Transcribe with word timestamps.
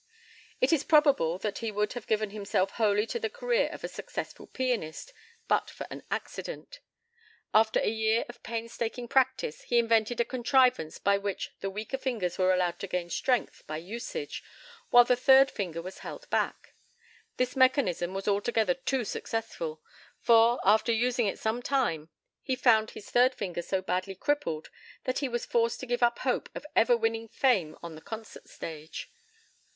It 0.59 0.73
is 0.73 0.83
probable 0.83 1.37
that 1.37 1.59
he 1.59 1.71
would 1.71 1.93
have 1.93 2.07
given 2.07 2.31
himself 2.31 2.71
wholly 2.71 3.05
to 3.05 3.19
the 3.19 3.29
career 3.29 3.69
of 3.71 3.83
a 3.83 3.87
successful 3.87 4.47
pianist, 4.47 5.13
but 5.47 5.69
for 5.69 5.85
an 5.91 6.01
accident. 6.09 6.79
After 7.53 7.79
a 7.79 7.87
year 7.87 8.25
of 8.27 8.41
painstaking 8.41 9.07
practice, 9.07 9.61
he 9.61 9.77
invented 9.77 10.19
a 10.19 10.25
contrivance 10.25 10.97
by 10.97 11.19
which 11.19 11.51
the 11.59 11.69
weaker 11.69 11.99
fingers 11.99 12.39
were 12.39 12.51
allowed 12.51 12.79
to 12.79 12.87
gain 12.87 13.11
strength 13.11 13.61
by 13.67 13.77
usage, 13.77 14.43
while 14.89 15.03
the 15.03 15.15
third 15.15 15.51
finger 15.51 15.83
was 15.83 15.99
held 15.99 16.27
back. 16.31 16.73
This 17.37 17.55
mechanism 17.55 18.15
was 18.15 18.27
altogether 18.27 18.73
too 18.73 19.05
successful, 19.05 19.83
for, 20.19 20.59
after 20.65 20.91
using 20.91 21.27
it 21.27 21.37
some 21.37 21.61
time, 21.61 22.09
he 22.41 22.55
found 22.55 22.89
his 22.89 23.11
third 23.11 23.35
finger 23.35 23.61
so 23.61 23.83
badly 23.83 24.15
crippled 24.15 24.71
that 25.03 25.19
he 25.19 25.29
was 25.29 25.45
forced 25.45 25.79
to 25.81 25.85
give 25.85 26.01
up 26.01 26.17
hope 26.17 26.49
of 26.55 26.65
ever 26.75 26.97
winning 26.97 27.27
fame 27.27 27.77
on 27.83 27.93
the 27.93 28.01
concert 28.01 28.49
stage. 28.49 29.11